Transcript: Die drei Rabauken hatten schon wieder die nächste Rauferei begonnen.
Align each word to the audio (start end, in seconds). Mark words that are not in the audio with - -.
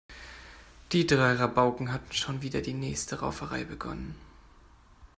Die 0.93 1.05
drei 1.05 1.33
Rabauken 1.35 1.93
hatten 1.93 2.11
schon 2.13 2.41
wieder 2.41 2.61
die 2.63 2.73
nächste 2.73 3.19
Rauferei 3.19 3.65
begonnen. 3.65 4.15